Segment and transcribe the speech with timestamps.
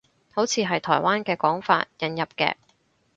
[0.33, 2.55] 好似係台灣嘅講法，引入嘅